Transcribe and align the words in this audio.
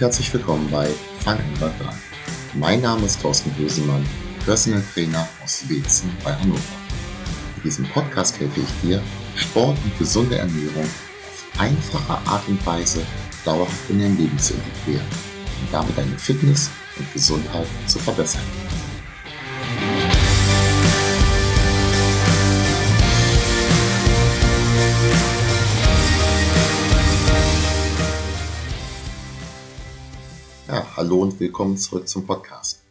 Herzlich 0.00 0.32
willkommen 0.32 0.66
bei 0.70 0.88
Fang 1.22 1.38
einfach 1.38 1.70
dran. 1.78 1.94
Mein 2.54 2.80
Name 2.80 3.04
ist 3.04 3.20
Thorsten 3.20 3.50
Bösemann, 3.50 4.02
Personal 4.46 4.82
Trainer 4.94 5.28
aus 5.44 5.68
Wetzen 5.68 6.10
bei 6.24 6.34
Hannover. 6.34 6.58
In 7.56 7.62
diesem 7.64 7.84
Podcast 7.84 8.40
helfe 8.40 8.60
ich 8.60 8.80
dir, 8.80 9.02
Sport 9.36 9.76
und 9.84 9.98
gesunde 9.98 10.38
Ernährung 10.38 10.84
auf 10.84 11.60
einfache 11.60 12.26
Art 12.26 12.48
und 12.48 12.64
Weise 12.64 13.02
dauerhaft 13.44 13.90
in 13.90 14.00
dein 14.00 14.16
Leben 14.16 14.38
zu 14.38 14.54
integrieren 14.54 15.06
und 15.60 15.70
damit 15.70 15.98
deine 15.98 16.18
Fitness 16.18 16.70
und 16.98 17.12
Gesundheit 17.12 17.66
zu 17.86 17.98
verbessern. 17.98 18.40
Hallo 31.00 31.22
und 31.22 31.40
willkommen 31.40 31.78
zurück 31.78 32.06
zum 32.06 32.26
Podcast. 32.26 32.82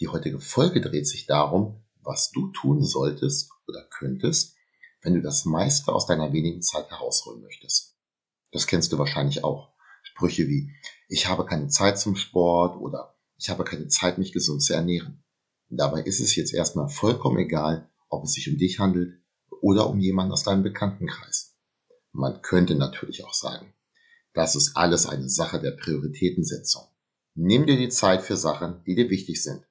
Die 0.00 0.08
heutige 0.08 0.40
Folge 0.40 0.80
dreht 0.80 1.06
sich 1.06 1.26
darum, 1.26 1.80
was 2.02 2.32
du 2.32 2.48
tun 2.48 2.82
solltest 2.82 3.52
oder 3.68 3.86
könntest, 3.88 4.56
wenn 5.00 5.14
du 5.14 5.22
das 5.22 5.44
meiste 5.44 5.92
aus 5.92 6.06
deiner 6.06 6.32
wenigen 6.32 6.60
Zeit 6.60 6.90
herausholen 6.90 7.40
möchtest. 7.40 7.96
Das 8.50 8.66
kennst 8.66 8.92
du 8.92 8.98
wahrscheinlich 8.98 9.44
auch. 9.44 9.68
Sprüche 10.02 10.48
wie 10.48 10.72
ich 11.08 11.28
habe 11.28 11.46
keine 11.46 11.68
Zeit 11.68 12.00
zum 12.00 12.16
Sport 12.16 12.80
oder 12.80 13.14
ich 13.38 13.48
habe 13.48 13.62
keine 13.62 13.86
Zeit, 13.86 14.18
mich 14.18 14.32
gesund 14.32 14.60
zu 14.60 14.74
ernähren. 14.74 15.22
Dabei 15.68 16.02
ist 16.02 16.18
es 16.18 16.34
jetzt 16.34 16.52
erstmal 16.52 16.88
vollkommen 16.88 17.38
egal, 17.38 17.88
ob 18.08 18.24
es 18.24 18.32
sich 18.32 18.50
um 18.50 18.58
dich 18.58 18.80
handelt 18.80 19.20
oder 19.60 19.88
um 19.88 20.00
jemanden 20.00 20.32
aus 20.32 20.42
deinem 20.42 20.64
Bekanntenkreis. 20.64 21.54
Man 22.10 22.42
könnte 22.42 22.74
natürlich 22.74 23.24
auch 23.24 23.34
sagen, 23.34 23.72
das 24.34 24.56
ist 24.56 24.76
alles 24.76 25.06
eine 25.06 25.28
Sache 25.28 25.60
der 25.60 25.76
Prioritätensetzung. 25.76 26.88
Nimm 27.34 27.66
dir 27.66 27.76
die 27.76 27.88
Zeit 27.88 28.22
für 28.22 28.36
Sachen, 28.36 28.82
die 28.84 28.94
dir 28.94 29.08
wichtig 29.08 29.42
sind. 29.42 29.64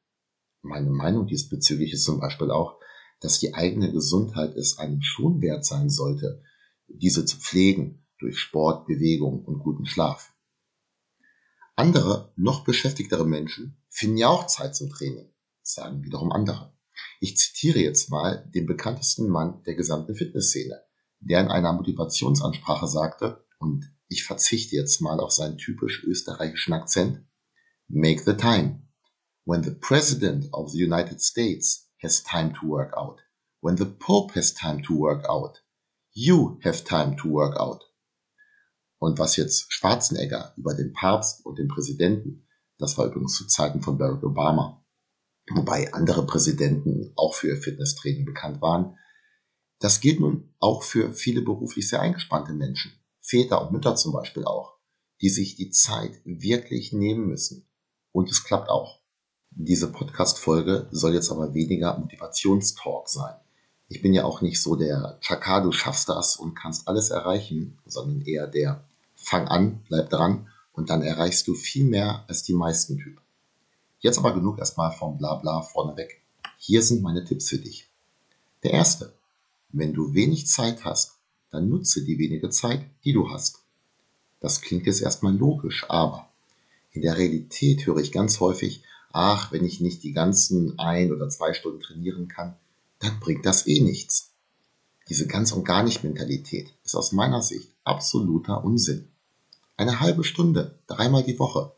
Meine 0.62 0.90
Meinung 0.90 1.28
diesbezüglich 1.28 1.94
ist 1.94 2.04
zum 2.04 2.20
Beispiel 2.20 2.50
auch, 2.50 2.80
dass 3.20 3.40
die 3.40 3.54
eigene 3.54 3.92
Gesundheit 3.92 4.56
es 4.56 4.80
einem 4.80 5.02
schon 5.02 5.42
wert 5.42 5.66
sein 5.66 5.90
sollte, 5.90 6.44
diese 6.88 7.26
zu 7.26 7.38
pflegen 7.38 8.06
durch 8.20 8.40
Sport, 8.40 8.88
Bewegung 8.88 9.46
und 9.46 9.60
guten 9.60 9.86
Schlaf. 9.86 10.34
Andere, 11.76 12.34
noch 12.36 12.64
beschäftigtere 12.64 13.26
Menschen 13.26 13.78
finden 13.90 14.18
ja 14.18 14.28
auch 14.28 14.48
Zeit 14.48 14.76
zum 14.76 14.90
Training, 14.90 15.32
sagen 15.62 16.04
wiederum 16.04 16.32
andere. 16.32 16.74
Ich 17.20 17.38
zitiere 17.38 17.80
jetzt 17.80 18.10
mal 18.10 18.50
den 18.54 18.66
bekanntesten 18.66 19.30
Mann 19.30 19.64
der 19.64 19.76
gesamten 19.76 20.16
Fitnessszene, 20.16 20.82
der 21.20 21.42
in 21.42 21.48
einer 21.48 21.74
Motivationsansprache 21.74 22.88
sagte, 22.88 23.46
und 23.60 23.92
ich 24.08 24.24
verzichte 24.24 24.76
jetzt 24.76 25.02
mal 25.02 25.20
auf 25.20 25.32
seinen 25.32 25.58
typisch 25.58 26.04
österreichischen 26.04 26.74
Akzent, 26.74 27.24
Make 27.94 28.24
the 28.24 28.36
time. 28.36 28.84
When 29.44 29.64
the 29.64 29.72
President 29.72 30.46
of 30.54 30.72
the 30.72 30.78
United 30.78 31.20
States 31.20 31.90
has 32.02 32.24
time 32.24 32.54
to 32.54 32.66
work 32.66 32.94
out, 32.96 33.20
when 33.60 33.76
the 33.76 33.86
Pope 33.86 34.32
has 34.36 34.54
time 34.54 34.82
to 34.84 34.96
work 34.96 35.26
out, 35.28 35.60
you 36.14 36.58
have 36.64 36.86
time 36.86 37.18
to 37.18 37.28
work 37.28 37.60
out. 37.60 37.84
Und 38.98 39.20
was 39.20 39.36
jetzt 39.36 39.74
Schwarzenegger 39.74 40.54
über 40.56 40.74
den 40.74 40.94
Papst 40.94 41.46
und 41.46 41.60
den 41.60 41.68
Präsidenten, 41.68 42.48
das 42.78 42.98
war 42.98 43.08
übrigens 43.08 43.36
zu 43.36 43.46
Zeiten 43.48 43.82
von 43.82 43.98
Barack 43.98 44.24
Obama, 44.24 44.86
wobei 45.54 45.92
andere 45.92 46.26
Präsidenten 46.26 47.12
auch 47.18 47.34
für 47.34 47.58
Fitnesstraining 47.58 48.24
bekannt 48.24 48.62
waren, 48.62 48.98
das 49.80 50.00
gilt 50.00 50.22
nun 50.22 50.54
auch 50.60 50.84
für 50.84 51.12
viele 51.12 51.42
beruflich 51.42 51.90
sehr 51.90 52.00
eingespannte 52.00 52.54
Menschen, 52.54 52.94
Väter 53.20 53.62
und 53.62 53.74
Mütter 53.74 53.98
zum 53.98 54.14
Beispiel 54.14 54.46
auch, 54.46 54.78
die 55.20 55.30
sich 55.30 55.58
die 55.58 55.72
Zeit 55.72 56.22
wirklich 56.24 56.94
nehmen 56.94 57.28
müssen, 57.28 57.68
und 58.12 58.30
es 58.30 58.44
klappt 58.44 58.70
auch. 58.70 59.00
Diese 59.52 59.92
Podcast-Folge 59.92 60.88
soll 60.92 61.14
jetzt 61.14 61.32
aber 61.32 61.54
weniger 61.54 61.98
Motivationstalk 61.98 63.10
sein. 63.10 63.36
Ich 63.90 64.02
bin 64.02 64.14
ja 64.14 64.24
auch 64.24 64.42
nicht 64.42 64.62
so 64.62 64.76
der 64.76 65.18
Chaka, 65.20 65.60
du 65.60 65.74
schaffst 65.74 66.08
das 66.08 66.38
und 66.38 66.56
kannst 66.56 66.88
alles 66.88 67.10
erreichen, 67.10 67.78
sondern 67.86 68.22
eher 68.22 68.48
der 68.48 68.84
Fang 69.16 69.48
an, 69.48 69.84
bleib 69.88 70.10
dran 70.10 70.48
und 70.72 70.90
dann 70.90 71.02
erreichst 71.02 71.48
du 71.48 71.54
viel 71.54 71.84
mehr 71.84 72.24
als 72.28 72.44
die 72.44 72.54
meisten 72.54 72.98
Typen. 72.98 73.22
Jetzt 74.00 74.18
aber 74.18 74.34
genug 74.34 74.58
erstmal 74.58 74.92
vom 74.92 75.18
Blabla 75.18 75.62
vorneweg. 75.62 76.22
Hier 76.58 76.82
sind 76.82 77.04
meine 77.04 77.26
Tipps 77.26 77.50
für 77.50 77.58
dich. 77.58 77.90
Der 78.64 78.72
erste. 78.72 79.14
Wenn 79.70 79.94
du 79.94 80.14
wenig 80.14 80.48
Zeit 80.48 80.86
hast, 80.86 81.18
dann 81.52 81.70
nutze 81.70 82.04
die 82.04 82.18
wenige 82.18 82.50
Zeit, 82.50 82.86
die 83.04 83.14
du 83.14 83.30
hast. 83.30 83.60
Das 84.40 84.62
klingt 84.62 84.86
jetzt 84.86 85.02
erstmal 85.02 85.36
logisch, 85.36 85.86
aber 85.90 86.31
in 86.92 87.02
der 87.02 87.18
Realität 87.18 87.86
höre 87.86 87.98
ich 87.98 88.12
ganz 88.12 88.40
häufig, 88.40 88.84
ach, 89.12 89.52
wenn 89.52 89.66
ich 89.66 89.82
nicht 89.82 90.04
die 90.04 90.14
ganzen 90.14 90.78
ein 90.80 91.12
oder 91.12 91.30
zwei 91.30 91.54
Stunden 91.54 91.82
trainieren 91.82 92.28
kann, 92.28 92.56
dann 93.00 93.20
bringt 93.20 93.46
das 93.46 93.68
eh 93.68 93.80
nichts. 93.80 94.32
Diese 95.10 95.28
ganz 95.28 95.52
und 95.52 95.66
gar 95.66 95.84
nicht 95.84 96.04
Mentalität 96.04 96.74
ist 96.84 96.96
aus 96.96 97.12
meiner 97.12 97.42
Sicht 97.42 97.70
absoluter 97.84 98.64
Unsinn. 98.64 99.08
Eine 99.78 100.00
halbe 100.00 100.24
Stunde, 100.24 100.80
dreimal 100.88 101.24
die 101.24 101.40
Woche, 101.40 101.72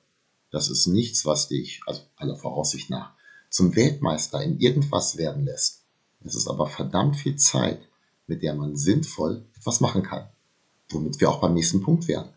das 0.51 0.69
ist 0.69 0.87
nichts, 0.87 1.25
was 1.25 1.47
dich, 1.47 1.81
also 1.87 2.01
aller 2.15 2.35
Voraussicht 2.35 2.89
nach, 2.89 3.13
zum 3.49 3.75
Weltmeister 3.75 4.41
in 4.43 4.59
irgendwas 4.59 5.17
werden 5.17 5.45
lässt. 5.45 5.83
Es 6.23 6.35
ist 6.35 6.47
aber 6.47 6.67
verdammt 6.67 7.15
viel 7.15 7.35
Zeit, 7.35 7.81
mit 8.27 8.43
der 8.43 8.55
man 8.55 8.75
sinnvoll 8.75 9.45
etwas 9.57 9.79
machen 9.79 10.03
kann. 10.03 10.27
Womit 10.89 11.19
wir 11.19 11.29
auch 11.29 11.41
beim 11.41 11.53
nächsten 11.53 11.81
Punkt 11.81 12.07
wären. 12.07 12.29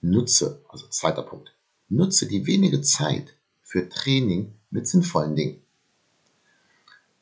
Nutze, 0.00 0.62
also 0.68 0.86
zweiter 0.88 1.22
Punkt, 1.22 1.52
Nutze 1.90 2.26
die 2.26 2.46
wenige 2.46 2.82
Zeit 2.82 3.34
für 3.62 3.88
Training 3.88 4.52
mit 4.70 4.86
sinnvollen 4.86 5.34
Dingen. 5.34 5.62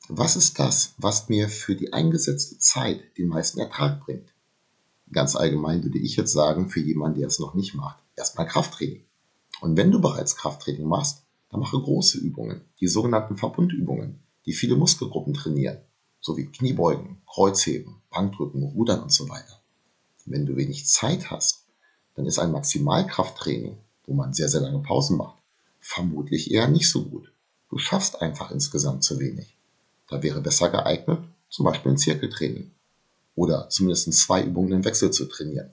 Was 0.08 0.34
ist 0.34 0.58
das, 0.58 0.94
was 0.98 1.28
mir 1.28 1.48
für 1.48 1.76
die 1.76 1.92
eingesetzte 1.92 2.58
Zeit 2.58 3.16
den 3.16 3.28
meisten 3.28 3.60
Ertrag 3.60 4.00
bringt? 4.04 4.32
Ganz 5.12 5.36
allgemein 5.36 5.84
würde 5.84 5.98
ich 5.98 6.16
jetzt 6.16 6.32
sagen, 6.32 6.68
für 6.68 6.80
jemanden, 6.80 7.20
der 7.20 7.28
es 7.28 7.38
noch 7.38 7.54
nicht 7.54 7.74
macht, 7.74 8.00
erstmal 8.16 8.48
Krafttraining. 8.48 9.04
Und 9.60 9.76
wenn 9.76 9.92
du 9.92 10.00
bereits 10.00 10.36
Krafttraining 10.36 10.88
machst, 10.88 11.22
dann 11.48 11.60
mache 11.60 11.80
große 11.80 12.18
Übungen, 12.18 12.62
die 12.80 12.88
sogenannten 12.88 13.36
Verbundübungen, 13.36 14.18
die 14.46 14.52
viele 14.52 14.74
Muskelgruppen 14.74 15.34
trainieren, 15.34 15.78
sowie 16.20 16.46
Kniebeugen, 16.46 17.22
Kreuzheben, 17.24 18.02
Bankdrücken, 18.10 18.64
Rudern 18.64 19.00
und 19.00 19.12
so 19.12 19.28
weiter. 19.28 19.60
Wenn 20.24 20.44
du 20.44 20.56
wenig 20.56 20.88
Zeit 20.88 21.30
hast, 21.30 21.66
dann 22.16 22.26
ist 22.26 22.40
ein 22.40 22.50
Maximalkrafttraining 22.50 23.78
wo 24.06 24.14
man 24.14 24.32
sehr, 24.32 24.48
sehr 24.48 24.60
lange 24.60 24.80
Pausen 24.80 25.16
macht, 25.16 25.38
vermutlich 25.80 26.50
eher 26.50 26.68
nicht 26.68 26.88
so 26.88 27.04
gut. 27.04 27.32
Du 27.68 27.78
schaffst 27.78 28.22
einfach 28.22 28.50
insgesamt 28.50 29.04
zu 29.04 29.18
wenig. 29.18 29.56
Da 30.08 30.22
wäre 30.22 30.40
besser 30.40 30.68
geeignet, 30.68 31.20
zum 31.48 31.64
Beispiel 31.64 31.92
ein 31.92 31.98
Zirkeltraining 31.98 32.70
oder 33.34 33.68
zumindest 33.68 34.12
zwei 34.14 34.42
Übungen 34.42 34.72
im 34.72 34.84
Wechsel 34.84 35.10
zu 35.10 35.26
trainieren. 35.26 35.70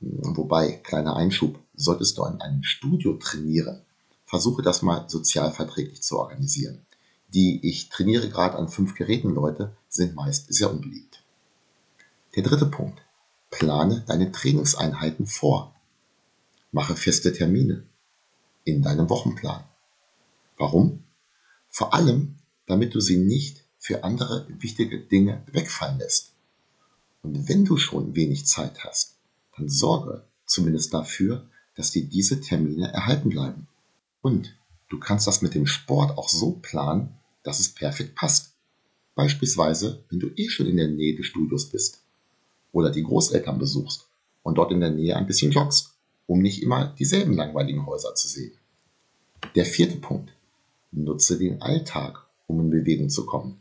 Wobei, 0.00 0.72
kleiner 0.72 1.16
Einschub, 1.16 1.58
solltest 1.74 2.18
du 2.18 2.24
in 2.24 2.40
einem 2.40 2.62
Studio 2.62 3.14
trainieren, 3.14 3.82
versuche 4.26 4.62
das 4.62 4.82
mal 4.82 5.08
sozial 5.08 5.52
verträglich 5.52 6.02
zu 6.02 6.18
organisieren. 6.18 6.84
Die 7.28 7.66
ich 7.66 7.88
trainiere 7.88 8.28
gerade 8.28 8.56
an 8.56 8.68
fünf 8.68 8.94
Geräten 8.94 9.30
Leute 9.30 9.72
sind 9.88 10.14
meist 10.14 10.52
sehr 10.52 10.70
unbeliebt. 10.70 11.22
Der 12.34 12.42
dritte 12.42 12.66
Punkt. 12.66 13.00
Plane 13.50 14.04
deine 14.06 14.32
Trainingseinheiten 14.32 15.26
vor. 15.26 15.74
Mache 16.76 16.94
feste 16.94 17.32
Termine 17.32 17.84
in 18.64 18.82
deinem 18.82 19.08
Wochenplan. 19.08 19.64
Warum? 20.58 21.04
Vor 21.70 21.94
allem, 21.94 22.34
damit 22.66 22.94
du 22.94 23.00
sie 23.00 23.16
nicht 23.16 23.64
für 23.78 24.04
andere 24.04 24.46
wichtige 24.58 25.00
Dinge 25.00 25.42
wegfallen 25.50 25.98
lässt. 25.98 26.34
Und 27.22 27.48
wenn 27.48 27.64
du 27.64 27.78
schon 27.78 28.14
wenig 28.14 28.44
Zeit 28.44 28.84
hast, 28.84 29.14
dann 29.56 29.70
sorge 29.70 30.26
zumindest 30.44 30.92
dafür, 30.92 31.48
dass 31.76 31.92
dir 31.92 32.04
diese 32.04 32.42
Termine 32.42 32.92
erhalten 32.92 33.30
bleiben. 33.30 33.68
Und 34.20 34.54
du 34.90 34.98
kannst 34.98 35.26
das 35.26 35.40
mit 35.40 35.54
dem 35.54 35.66
Sport 35.66 36.18
auch 36.18 36.28
so 36.28 36.58
planen, 36.60 37.08
dass 37.42 37.58
es 37.58 37.70
perfekt 37.70 38.14
passt. 38.16 38.52
Beispielsweise, 39.14 40.04
wenn 40.10 40.20
du 40.20 40.28
eh 40.36 40.50
schon 40.50 40.66
in 40.66 40.76
der 40.76 40.88
Nähe 40.88 41.16
des 41.16 41.24
Studios 41.24 41.70
bist 41.70 42.02
oder 42.72 42.90
die 42.90 43.02
Großeltern 43.02 43.58
besuchst 43.58 44.10
und 44.42 44.58
dort 44.58 44.72
in 44.72 44.80
der 44.80 44.90
Nähe 44.90 45.16
ein 45.16 45.26
bisschen 45.26 45.52
joggst 45.52 45.95
um 46.26 46.40
nicht 46.40 46.62
immer 46.62 46.94
dieselben 46.98 47.34
langweiligen 47.34 47.86
Häuser 47.86 48.14
zu 48.14 48.28
sehen. 48.28 48.52
Der 49.54 49.64
vierte 49.64 49.96
Punkt. 49.96 50.32
Nutze 50.92 51.38
den 51.38 51.60
Alltag, 51.62 52.26
um 52.46 52.60
in 52.60 52.70
Bewegung 52.70 53.10
zu 53.10 53.26
kommen. 53.26 53.60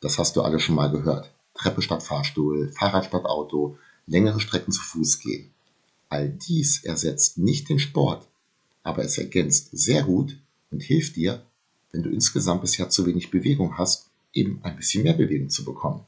Das 0.00 0.18
hast 0.18 0.36
du 0.36 0.42
alle 0.42 0.60
schon 0.60 0.74
mal 0.74 0.90
gehört. 0.90 1.32
Treppe 1.54 1.82
statt 1.82 2.02
Fahrstuhl, 2.02 2.70
Fahrrad 2.72 3.06
statt 3.06 3.24
Auto, 3.24 3.76
längere 4.06 4.40
Strecken 4.40 4.72
zu 4.72 4.80
Fuß 4.80 5.20
gehen. 5.20 5.50
All 6.08 6.28
dies 6.28 6.84
ersetzt 6.84 7.38
nicht 7.38 7.68
den 7.68 7.78
Sport, 7.78 8.26
aber 8.82 9.04
es 9.04 9.18
ergänzt 9.18 9.70
sehr 9.72 10.04
gut 10.04 10.38
und 10.70 10.82
hilft 10.82 11.16
dir, 11.16 11.42
wenn 11.92 12.02
du 12.02 12.10
insgesamt 12.10 12.62
bisher 12.62 12.88
zu 12.90 13.06
wenig 13.06 13.30
Bewegung 13.30 13.76
hast, 13.76 14.08
eben 14.32 14.60
ein 14.62 14.76
bisschen 14.76 15.02
mehr 15.02 15.14
Bewegung 15.14 15.50
zu 15.50 15.64
bekommen. 15.64 16.04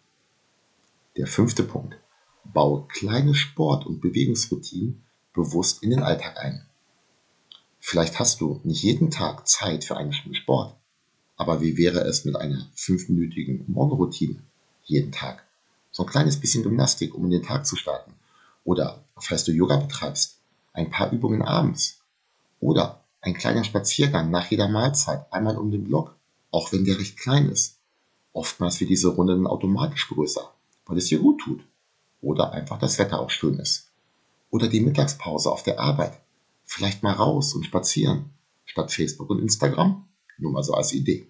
Der 1.16 1.26
fünfte 1.26 1.62
Punkt. 1.62 1.96
Baue 2.44 2.86
kleine 2.88 3.34
Sport- 3.34 3.86
und 3.86 4.00
Bewegungsroutinen 4.00 5.02
bewusst 5.32 5.82
in 5.82 5.90
den 5.90 6.02
Alltag 6.02 6.38
ein. 6.38 6.66
Vielleicht 7.78 8.18
hast 8.18 8.40
du 8.40 8.60
nicht 8.64 8.82
jeden 8.82 9.10
Tag 9.10 9.48
Zeit 9.48 9.84
für 9.84 9.96
eine 9.96 10.12
Stunde 10.12 10.36
Sport. 10.36 10.76
Aber 11.36 11.62
wie 11.62 11.78
wäre 11.78 12.00
es 12.00 12.24
mit 12.26 12.36
einer 12.36 12.68
fünfminütigen 12.74 13.64
Morgenroutine 13.66 14.42
jeden 14.84 15.12
Tag? 15.12 15.46
So 15.90 16.04
ein 16.04 16.08
kleines 16.08 16.38
bisschen 16.38 16.62
Gymnastik, 16.62 17.14
um 17.14 17.24
in 17.24 17.30
den 17.30 17.42
Tag 17.42 17.66
zu 17.66 17.76
starten. 17.76 18.12
Oder 18.64 19.02
falls 19.16 19.44
du 19.44 19.52
Yoga 19.52 19.76
betreibst, 19.76 20.38
ein 20.72 20.90
paar 20.90 21.10
Übungen 21.12 21.42
abends. 21.42 22.00
Oder 22.60 23.02
ein 23.22 23.34
kleiner 23.34 23.64
Spaziergang 23.64 24.30
nach 24.30 24.50
jeder 24.50 24.68
Mahlzeit, 24.68 25.32
einmal 25.32 25.56
um 25.56 25.70
den 25.70 25.84
Block, 25.84 26.14
auch 26.50 26.72
wenn 26.72 26.84
der 26.84 26.98
recht 26.98 27.18
klein 27.18 27.48
ist. 27.48 27.78
Oftmals 28.32 28.78
wird 28.80 28.90
diese 28.90 29.08
Runde 29.08 29.34
dann 29.34 29.46
automatisch 29.46 30.08
größer, 30.08 30.52
weil 30.86 30.98
es 30.98 31.06
dir 31.06 31.18
gut 31.18 31.40
tut. 31.40 31.64
Oder 32.20 32.52
einfach 32.52 32.78
das 32.78 32.98
Wetter 32.98 33.18
auch 33.18 33.30
schön 33.30 33.58
ist. 33.58 33.89
Oder 34.50 34.68
die 34.68 34.80
Mittagspause 34.80 35.50
auf 35.50 35.62
der 35.62 35.80
Arbeit. 35.80 36.20
Vielleicht 36.64 37.02
mal 37.02 37.12
raus 37.12 37.54
und 37.54 37.64
spazieren, 37.64 38.30
statt 38.64 38.92
Facebook 38.92 39.30
und 39.30 39.40
Instagram. 39.40 40.06
Nur 40.38 40.52
mal 40.52 40.62
so 40.62 40.74
als 40.74 40.92
Idee. 40.92 41.26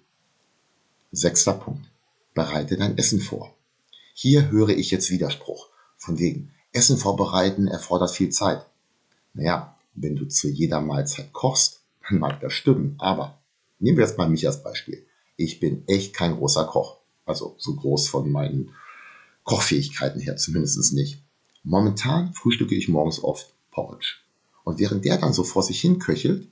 Sechster 1.13 1.55
Punkt. 1.55 1.87
Bereite 2.35 2.77
dein 2.77 2.97
Essen 2.97 3.21
vor. 3.21 3.55
Hier 4.15 4.51
höre 4.51 4.71
ich 4.71 4.91
jetzt 4.91 5.11
Widerspruch. 5.11 5.69
Von 5.97 6.19
wegen, 6.19 6.53
Essen 6.73 6.97
vorbereiten 6.97 7.67
erfordert 7.67 8.11
viel 8.11 8.31
Zeit. 8.31 8.65
Naja, 9.35 9.77
wenn 9.95 10.17
du 10.17 10.27
zu 10.27 10.49
jeder 10.49 10.81
Mahlzeit 10.81 11.33
kochst, 11.33 11.81
dann 12.09 12.19
mag 12.19 12.41
das 12.41 12.53
stimmen. 12.53 12.95
Aber 12.99 13.39
nehmen 13.79 13.99
wir 13.99 14.07
jetzt 14.07 14.19
mal 14.19 14.29
mich 14.29 14.47
als 14.47 14.63
Beispiel. 14.63 15.05
Ich 15.37 15.59
bin 15.59 15.83
echt 15.89 16.15
kein 16.15 16.37
großer 16.37 16.65
Koch. 16.65 16.99
Also 17.27 17.57
so 17.59 17.75
groß 17.75 18.09
von 18.09 18.31
meinen 18.31 18.75
Kochfähigkeiten 19.45 20.21
her 20.21 20.37
zumindest 20.37 20.93
nicht. 20.93 21.23
Momentan 21.63 22.33
frühstücke 22.33 22.75
ich 22.75 22.89
morgens 22.89 23.23
oft 23.23 23.53
Porridge. 23.71 24.17
Und 24.65 24.79
während 24.79 25.05
der 25.05 25.19
dann 25.19 25.33
so 25.33 25.45
vor 25.45 25.63
sich 25.63 25.81
hin 25.81 25.99
köchelt, 25.99 26.49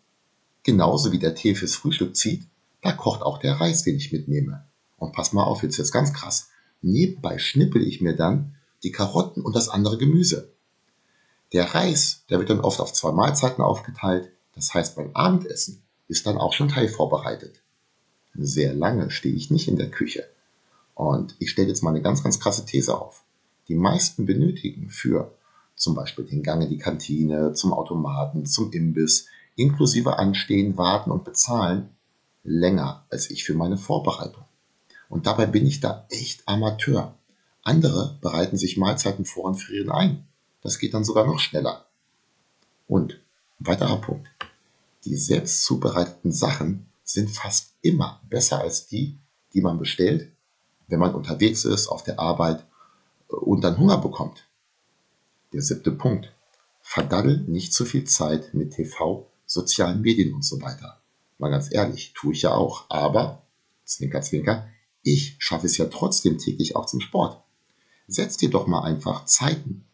genauso 0.63 1.13
wie 1.13 1.19
der 1.19 1.35
Tee 1.35 1.55
fürs 1.55 1.75
Frühstück 1.75 2.17
zieht, 2.17 2.43
da 2.83 2.93
kocht 2.93 3.23
auch 3.23 3.39
der 3.39 3.55
Reis, 3.55 3.83
den 3.83 3.97
ich 3.97 4.13
mitnehme. 4.13 4.65
Und 4.97 5.13
pass 5.13 5.33
mal 5.33 5.45
auf, 5.45 5.63
jetzt 5.63 5.79
wird's 5.79 5.93
ganz 5.93 6.13
krass. 6.13 6.51
Nebenbei 6.83 7.39
schnippel 7.39 7.83
ich 7.83 8.01
mir 8.01 8.15
dann 8.15 8.55
die 8.83 8.93
Karotten 8.93 9.43
und 9.43 9.57
das 9.57 9.69
andere 9.69 9.99
Gemüse. 9.99 10.53
Der 11.53 11.75
Reis, 11.75 12.25
der 12.29 12.39
wird 12.39 12.51
dann 12.51 12.61
oft 12.61 12.81
auf 12.81 12.93
zwei 12.93 13.13
Mahlzeiten 13.13 13.65
aufgeteilt. 13.65 14.31
Das 14.55 14.75
heißt, 14.75 14.97
beim 14.97 15.11
Abendessen 15.15 15.83
ist 16.09 16.27
dann 16.27 16.37
auch 16.37 16.53
schon 16.53 16.69
Teil 16.69 16.89
vorbereitet. 16.89 17.63
Sehr 18.35 18.75
lange 18.75 19.11
stehe 19.11 19.35
ich 19.35 19.51
nicht 19.51 19.69
in 19.69 19.77
der 19.77 19.91
Küche. 19.91 20.29
Und 20.95 21.35
ich 21.39 21.51
stelle 21.51 21.69
jetzt 21.69 21.83
mal 21.83 21.91
eine 21.91 22.03
ganz, 22.03 22.23
ganz 22.23 22.39
krasse 22.39 22.67
These 22.67 22.97
auf. 23.01 23.25
Die 23.69 23.75
meisten 23.75 24.27
benötigen 24.27 24.91
für 24.91 25.35
zum 25.77 25.95
Beispiel 25.95 26.25
den 26.25 26.43
Gang 26.43 26.63
in 26.63 26.71
die 26.71 26.79
Kantine, 26.79 27.53
zum 27.53 27.73
Automaten, 27.73 28.47
zum 28.47 28.73
Imbiss, 28.73 29.27
inklusive 29.57 30.19
Anstehen, 30.19 30.77
Warten 30.77 31.11
und 31.11 31.25
Bezahlen, 31.25 31.91
länger 32.43 33.05
als 33.11 33.31
ich 33.31 33.45
für 33.45 33.55
meine 33.55 33.77
Vorbereitung. 33.77 34.45
Und 35.09 35.27
dabei 35.27 35.47
bin 35.47 35.67
ich 35.67 35.81
da 35.81 36.07
echt 36.11 36.47
Amateur. 36.47 37.15
Andere 37.63 38.19
bereiten 38.21 38.57
sich 38.57 38.77
Mahlzeiten 38.77 39.25
vor 39.25 39.45
und 39.45 39.57
frieren 39.57 39.91
ein. 39.91 40.25
Das 40.63 40.79
geht 40.79 40.95
dann 40.95 41.05
sogar 41.05 41.27
noch 41.27 41.39
schneller. 41.39 41.87
Und 42.87 43.21
weiterer 43.59 44.01
Punkt. 44.01 44.29
Die 45.05 45.17
selbst 45.17 45.65
zubereiteten 45.65 46.33
Sachen 46.33 46.87
sind 47.05 47.31
fast 47.31 47.75
immer 47.83 48.21
besser 48.29 48.61
als 48.61 48.87
die, 48.87 49.19
die 49.55 49.61
man 49.61 49.79
bestellt, 49.79 50.33
wenn 50.89 50.99
man 50.99 51.15
unterwegs 51.15 51.65
ist, 51.65 51.89
auf 51.89 52.03
der 52.03 52.19
Arbeit 52.19 52.65
und 53.29 53.63
dann 53.63 53.79
Hunger 53.79 53.99
bekommt. 53.99 54.47
Der 55.53 55.63
siebte 55.63 55.93
Punkt. 55.93 56.33
Verdaddel 56.81 57.45
nicht 57.47 57.75
zu 57.75 57.85
viel 57.85 58.05
Zeit 58.05 58.55
mit 58.55 58.73
TV, 58.73 59.31
sozialen 59.47 60.01
Medien 60.01 60.35
und 60.35 60.45
so 60.45 60.61
weiter. 60.63 61.01
Mal 61.39 61.51
ganz 61.51 61.73
ehrlich, 61.73 62.13
tue 62.15 62.33
ich 62.33 62.43
ja 62.43 62.55
auch. 62.55 62.87
Aber, 62.89 63.43
Zwinker, 63.85 64.23
Zwinker, 64.23 64.67
ich 65.03 65.37
schaffe 65.39 65.67
es 65.67 65.77
ja 65.77 65.87
trotzdem 65.87 66.39
täglich 66.39 66.77
auch 66.77 66.87
zum 66.87 67.01
Sport. 67.01 67.43
Setz 68.07 68.37
dir 68.37 68.51
doch 68.51 68.67
mal 68.67 68.83
einfach 68.83 69.27
Zeiten, 69.27 69.85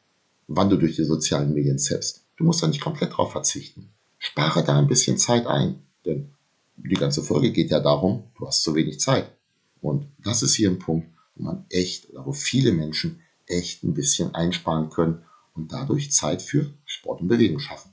wann 0.46 0.70
du 0.70 0.76
durch 0.76 0.96
die 0.96 1.04
sozialen 1.04 1.52
Medien 1.52 1.78
zappst. 1.78 2.24
Du 2.36 2.44
musst 2.44 2.62
da 2.62 2.68
nicht 2.68 2.80
komplett 2.80 3.16
drauf 3.16 3.32
verzichten. 3.32 3.90
Spare 4.18 4.64
da 4.64 4.78
ein 4.78 4.88
bisschen 4.88 5.18
Zeit 5.18 5.46
ein, 5.46 5.82
denn 6.04 6.32
die 6.76 6.94
ganze 6.94 7.22
Folge 7.22 7.52
geht 7.52 7.70
ja 7.70 7.80
darum, 7.80 8.24
du 8.38 8.46
hast 8.46 8.62
zu 8.62 8.74
wenig 8.74 9.00
Zeit. 9.00 9.30
Und 9.80 10.06
das 10.18 10.42
ist 10.42 10.54
hier 10.54 10.70
ein 10.70 10.78
Punkt, 10.78 11.08
wo 11.34 11.44
man 11.44 11.66
echt 11.70 12.08
wo 12.14 12.32
viele 12.32 12.72
Menschen 12.72 13.20
echt 13.46 13.84
ein 13.84 13.94
bisschen 13.94 14.34
einsparen 14.34 14.90
können 14.90 15.22
und 15.54 15.72
dadurch 15.72 16.12
Zeit 16.12 16.42
für 16.42 16.72
Sport 16.84 17.20
und 17.20 17.28
Bewegung 17.28 17.60
schaffen. 17.60 17.92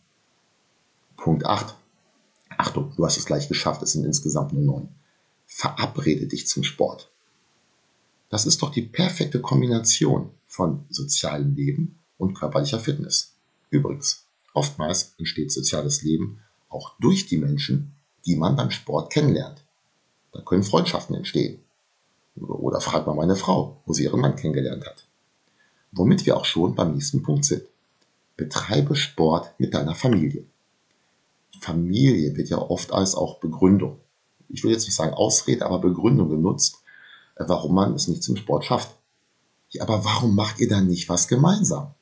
Punkt 1.17 1.45
8. 1.45 1.75
Achtung, 2.57 2.93
du 2.95 3.05
hast 3.05 3.17
es 3.17 3.25
gleich 3.25 3.47
geschafft, 3.47 3.81
es 3.81 3.93
sind 3.93 4.05
insgesamt 4.05 4.53
nur 4.53 4.63
neun. 4.63 4.89
Verabrede 5.45 6.27
dich 6.27 6.47
zum 6.47 6.63
Sport. 6.63 7.09
Das 8.29 8.45
ist 8.45 8.61
doch 8.61 8.71
die 8.71 8.81
perfekte 8.81 9.41
Kombination 9.41 10.31
von 10.47 10.85
sozialem 10.89 11.55
Leben 11.55 11.99
und 12.17 12.33
körperlicher 12.33 12.79
Fitness. 12.79 13.33
Übrigens, 13.69 14.25
oftmals 14.53 15.13
entsteht 15.17 15.51
soziales 15.51 16.01
Leben 16.01 16.39
auch 16.69 16.93
durch 16.99 17.25
die 17.25 17.37
Menschen, 17.37 17.93
die 18.25 18.35
man 18.35 18.55
beim 18.55 18.71
Sport 18.71 19.11
kennenlernt. 19.11 19.63
Da 20.31 20.41
können 20.41 20.63
Freundschaften 20.63 21.15
entstehen. 21.15 21.59
Oder 22.37 22.79
fragt 22.79 23.07
mal 23.07 23.15
meine 23.15 23.35
Frau, 23.35 23.81
wo 23.85 23.93
sie 23.93 24.03
ihren 24.03 24.21
Mann 24.21 24.35
kennengelernt 24.35 24.85
hat. 24.85 25.05
Womit 25.91 26.25
wir 26.25 26.37
auch 26.37 26.45
schon 26.45 26.75
beim 26.75 26.93
nächsten 26.93 27.23
Punkt 27.23 27.45
sind. 27.45 27.63
Betreibe 28.37 28.95
Sport 28.95 29.53
mit 29.59 29.73
deiner 29.73 29.95
Familie. 29.95 30.45
Familie 31.59 32.35
wird 32.35 32.49
ja 32.49 32.57
oft 32.57 32.91
als 32.91 33.13
auch 33.15 33.39
Begründung, 33.39 33.99
ich 34.53 34.63
will 34.63 34.71
jetzt 34.71 34.85
nicht 34.85 34.95
sagen 34.95 35.13
Ausrede, 35.13 35.65
aber 35.65 35.79
Begründung 35.79 36.29
genutzt, 36.29 36.81
äh, 37.35 37.43
warum 37.47 37.75
man 37.75 37.93
es 37.93 38.07
nicht 38.07 38.23
zum 38.23 38.35
Sport 38.35 38.65
schafft. 38.65 38.95
Ja, 39.69 39.83
aber 39.83 40.03
warum 40.03 40.35
macht 40.35 40.59
ihr 40.59 40.67
dann 40.67 40.87
nicht 40.87 41.07
was 41.07 41.27
gemeinsam? 41.27 41.93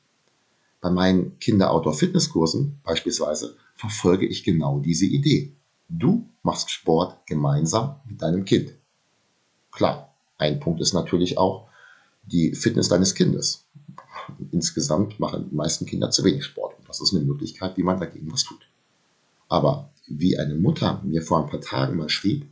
Bei 0.80 0.90
meinen 0.90 1.38
Kinder-Outdoor-Fitnesskursen 1.38 2.80
beispielsweise 2.82 3.56
verfolge 3.76 4.26
ich 4.26 4.42
genau 4.44 4.80
diese 4.80 5.06
Idee. 5.06 5.52
Du 5.88 6.28
machst 6.42 6.70
Sport 6.70 7.26
gemeinsam 7.26 8.00
mit 8.06 8.22
deinem 8.22 8.44
Kind. 8.44 8.74
Klar, 9.70 10.14
ein 10.38 10.58
Punkt 10.58 10.80
ist 10.80 10.94
natürlich 10.94 11.38
auch 11.38 11.68
die 12.22 12.54
Fitness 12.54 12.88
deines 12.88 13.14
Kindes. 13.14 13.66
Insgesamt 14.52 15.20
machen 15.20 15.48
die 15.50 15.54
meisten 15.54 15.86
Kinder 15.86 16.10
zu 16.10 16.24
wenig 16.24 16.44
Sport. 16.44 16.78
Und 16.78 16.88
das 16.88 17.00
ist 17.00 17.14
eine 17.14 17.24
Möglichkeit, 17.24 17.76
wie 17.76 17.82
man 17.82 18.00
dagegen 18.00 18.32
was 18.32 18.44
tut. 18.44 18.66
Aber 19.48 19.90
wie 20.06 20.38
eine 20.38 20.54
Mutter 20.54 21.02
mir 21.04 21.22
vor 21.22 21.42
ein 21.42 21.50
paar 21.50 21.60
Tagen 21.60 21.96
mal 21.96 22.08
schrieb, 22.08 22.46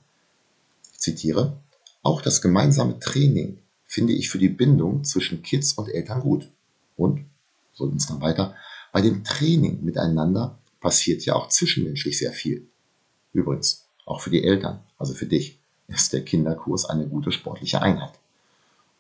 ich 0.92 0.99
zitiere, 0.99 1.56
auch 2.02 2.23
das 2.23 2.40
gemeinsame 2.40 2.99
Training 2.99 3.58
finde 3.85 4.12
ich 4.12 4.28
für 4.28 4.38
die 4.38 4.49
Bindung 4.49 5.04
zwischen 5.04 5.42
Kids 5.42 5.73
und 5.73 5.88
Eltern 5.88 6.20
gut. 6.20 6.50
Und, 6.97 7.25
so 7.75 7.87
ging 7.88 7.97
es 7.97 8.06
dann 8.06 8.20
weiter, 8.20 8.54
bei 8.92 9.00
dem 9.00 9.25
Training 9.25 9.85
miteinander 9.85 10.58
passiert 10.80 11.25
ja 11.25 11.35
auch 11.35 11.49
zwischenmenschlich 11.49 12.18
sehr 12.18 12.32
viel. 12.32 12.68
Übrigens, 13.32 13.87
auch 14.04 14.20
für 14.20 14.30
die 14.30 14.44
Eltern, 14.44 14.80
also 14.97 15.14
für 15.14 15.26
dich, 15.26 15.58
ist 15.88 16.12
der 16.12 16.25
Kinderkurs 16.25 16.85
eine 16.85 17.08
gute 17.08 17.32
sportliche 17.32 17.82
Einheit. 17.82 18.17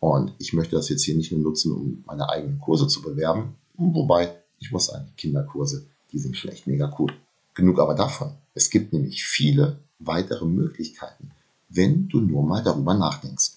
Und 0.00 0.32
ich 0.38 0.52
möchte 0.52 0.76
das 0.76 0.88
jetzt 0.88 1.02
hier 1.04 1.16
nicht 1.16 1.32
nur 1.32 1.40
nutzen, 1.40 1.72
um 1.72 2.04
meine 2.06 2.28
eigenen 2.28 2.60
Kurse 2.60 2.86
zu 2.86 3.02
bewerben, 3.02 3.56
wobei 3.76 4.36
ich 4.60 4.70
muss 4.70 4.86
sagen, 4.86 5.12
Kinderkurse, 5.16 5.86
die 6.12 6.18
sind 6.18 6.36
schlecht 6.36 6.66
mega 6.66 6.94
cool. 6.98 7.12
Genug 7.54 7.78
aber 7.80 7.94
davon. 7.94 8.32
Es 8.54 8.70
gibt 8.70 8.92
nämlich 8.92 9.24
viele 9.24 9.78
weitere 9.98 10.44
Möglichkeiten, 10.44 11.30
wenn 11.68 12.08
du 12.08 12.20
nur 12.20 12.44
mal 12.44 12.62
darüber 12.62 12.94
nachdenkst. 12.94 13.52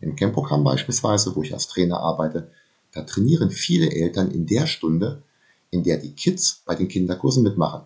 Im 0.00 0.16
Camp-Programm 0.16 0.64
beispielsweise, 0.64 1.34
wo 1.36 1.42
ich 1.42 1.52
als 1.52 1.68
Trainer 1.68 2.00
arbeite, 2.00 2.50
da 2.92 3.02
trainieren 3.02 3.50
viele 3.50 3.90
Eltern 3.90 4.30
in 4.30 4.46
der 4.46 4.66
Stunde, 4.66 5.22
in 5.70 5.82
der 5.82 5.98
die 5.98 6.12
Kids 6.12 6.62
bei 6.64 6.74
den 6.74 6.88
Kinderkursen 6.88 7.42
mitmachen. 7.42 7.82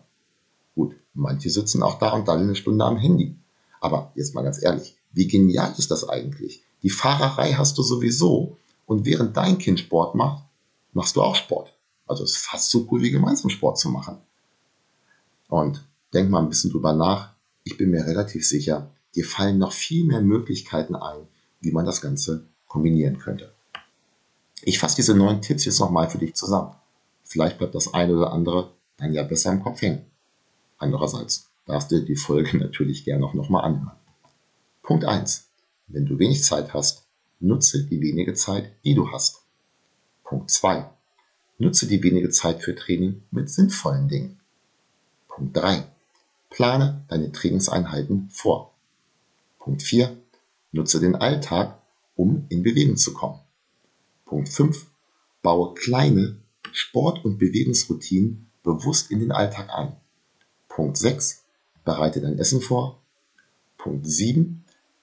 Gut, 0.75 0.95
manche 1.15 1.51
sitzen 1.51 1.83
auch 1.83 1.99
da 1.99 2.13
und 2.13 2.29
dann 2.29 2.41
eine 2.41 2.55
Stunde 2.55 2.85
am 2.85 2.97
Handy. 2.97 3.35
Aber 3.81 4.13
jetzt 4.15 4.35
mal 4.35 4.43
ganz 4.43 4.63
ehrlich, 4.63 4.97
wie 5.13 5.27
genial 5.27 5.75
ist 5.77 5.91
das 5.91 6.09
eigentlich? 6.09 6.63
Die 6.83 6.91
Fahrerei 6.91 7.53
hast 7.53 7.77
du 7.79 7.83
sowieso 7.83 8.57
und 8.87 9.05
während 9.05 9.37
dein 9.37 9.59
Kind 9.59 9.81
Sport 9.81 10.15
macht, 10.15 10.45
machst 10.93 11.17
du 11.17 11.23
auch 11.23 11.35
Sport. 11.35 11.73
Also 12.07 12.25
es 12.25 12.33
ist 12.33 12.47
fast 12.47 12.71
so 12.71 12.89
cool 12.91 13.03
wie 13.03 13.11
gemeinsam 13.11 13.51
Sport 13.51 13.79
zu 13.79 13.89
machen. 13.89 14.19
Und 15.49 15.85
denk 16.13 16.31
mal 16.31 16.41
ein 16.41 16.49
bisschen 16.49 16.71
drüber 16.71 16.93
nach. 16.93 17.33
Ich 17.65 17.77
bin 17.77 17.91
mir 17.91 18.07
relativ 18.07 18.47
sicher, 18.47 18.91
dir 19.15 19.25
fallen 19.25 19.59
noch 19.59 19.73
viel 19.73 20.05
mehr 20.05 20.21
Möglichkeiten 20.21 20.95
ein, 20.95 21.27
wie 21.61 21.73
man 21.73 21.87
das 21.87 22.01
Ganze 22.01 22.47
kombinieren 22.67 23.19
könnte. 23.19 23.53
Ich 24.63 24.79
fasse 24.79 24.97
diese 24.97 25.15
neun 25.15 25.41
Tipps 25.43 25.65
jetzt 25.65 25.81
nochmal 25.81 26.09
für 26.09 26.19
dich 26.19 26.35
zusammen. 26.35 26.75
Vielleicht 27.25 27.59
bleibt 27.59 27.75
das 27.75 27.95
eine 27.95 28.17
oder 28.17 28.33
andere 28.33 28.73
dann 28.97 29.13
ja 29.13 29.23
besser 29.23 29.53
im 29.53 29.63
Kopf 29.63 29.83
hängen. 29.83 30.05
Andererseits 30.79 31.49
darfst 31.67 31.91
du 31.93 32.03
die 32.03 32.17
Folge 32.17 32.57
natürlich 32.59 33.05
gerne 33.05 33.25
auch 33.25 33.35
nochmal 33.35 33.65
anhören. 33.65 34.00
Punkt 34.91 35.05
1. 35.05 35.49
Wenn 35.87 36.05
du 36.05 36.19
wenig 36.19 36.43
Zeit 36.43 36.75
hast, 36.75 37.07
nutze 37.39 37.87
die 37.87 38.01
wenige 38.01 38.35
Zeit, 38.35 38.73
die 38.83 38.97
du 38.97 39.13
hast. 39.13 39.45
Punkt 40.25 40.51
2. 40.51 40.85
Nutze 41.59 41.87
die 41.87 42.03
wenige 42.03 42.31
Zeit 42.31 42.61
für 42.61 42.75
Training 42.75 43.23
mit 43.31 43.49
sinnvollen 43.49 44.09
Dingen. 44.09 44.41
Punkt 45.29 45.57
3. 45.57 45.85
Plane 46.51 47.05
deine 47.07 47.31
Trainingseinheiten 47.31 48.31
vor. 48.33 48.75
Punkt 49.61 49.85
4. 49.85 50.17
Nutze 50.73 50.99
den 50.99 51.15
Alltag, 51.15 51.81
um 52.17 52.47
in 52.49 52.65
Bewegung 52.65 52.97
zu 52.97 53.15
kommen. 53.15 53.39
Punkt 54.25 54.49
5. 54.49 54.89
Baue 55.41 55.75
kleine 55.75 56.41
Sport- 56.73 57.25
und 57.25 57.39
Bewegungsroutinen 57.39 58.51
bewusst 58.65 59.13
in 59.13 59.21
den 59.21 59.31
Alltag 59.31 59.71
ein. 59.71 59.95
Punkt 60.69 60.97
6. 60.97 61.45
Bereite 61.85 62.21
dein 62.21 62.41
Essen 62.41 62.61
vor. 62.61 63.01
Punkt 63.79 64.05
7. 64.05 64.60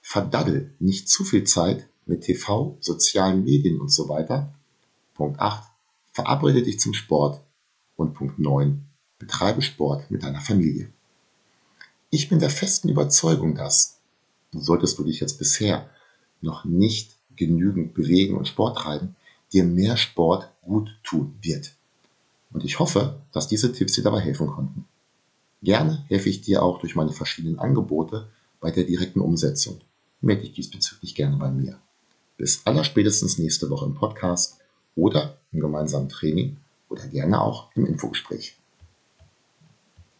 Verdaddel 0.10 0.74
nicht 0.80 1.10
zu 1.10 1.26
viel 1.26 1.44
Zeit 1.44 1.86
mit 2.06 2.22
TV, 2.22 2.78
sozialen 2.80 3.44
Medien 3.44 3.82
und 3.82 3.90
so 3.90 4.08
weiter. 4.08 4.54
Punkt 5.14 5.38
8. 5.38 5.70
Verabrede 6.14 6.64
dich 6.64 6.80
zum 6.80 6.94
Sport. 6.94 7.42
Und 7.98 8.14
Punkt 8.14 8.40
9. 8.40 8.86
Betreibe 9.20 9.62
Sport 9.62 10.10
mit 10.10 10.24
deiner 10.24 10.40
Familie. 10.40 10.90
Ich 12.10 12.30
bin 12.30 12.40
der 12.40 12.50
festen 12.50 12.88
Überzeugung, 12.88 13.54
dass, 13.54 14.00
solltest 14.54 14.98
du 14.98 15.04
dich 15.04 15.20
jetzt 15.20 15.40
bisher 15.40 15.90
noch 16.40 16.64
nicht 16.64 17.18
genügend 17.36 17.94
bewegen 17.94 18.38
und 18.38 18.48
Sport 18.48 18.78
treiben, 18.78 19.18
dir 19.52 19.66
mehr 19.66 19.98
Sport 19.98 20.50
gut 20.62 20.90
tun 21.04 21.38
wird. 21.42 21.76
Und 22.54 22.64
ich 22.64 22.80
hoffe, 22.80 23.20
dass 23.34 23.50
diese 23.50 23.74
Tipps 23.74 23.92
dir 23.92 24.04
dabei 24.04 24.22
helfen 24.22 24.48
konnten. 24.48 24.86
Gerne 25.62 26.06
helfe 26.08 26.30
ich 26.30 26.40
dir 26.40 26.64
auch 26.64 26.80
durch 26.80 26.96
meine 26.96 27.12
verschiedenen 27.12 27.60
Angebote 27.60 28.30
bei 28.62 28.72
der 28.72 28.86
direkten 28.86 29.20
Umsetzung. 29.20 29.82
Melde 30.22 30.44
dich 30.44 30.54
diesbezüglich 30.54 31.16
gerne 31.16 31.38
bei 31.38 31.50
mir. 31.50 31.80
Bis 32.38 32.66
allerspätestens 32.66 33.38
nächste 33.38 33.70
Woche 33.70 33.86
im 33.86 33.96
Podcast 33.96 34.60
oder 34.96 35.38
im 35.52 35.60
gemeinsamen 35.60 36.10
Training 36.10 36.58
oder 36.90 37.08
gerne 37.08 37.42
auch 37.42 37.70
im 37.76 37.86
Infogespräch. 37.86 38.58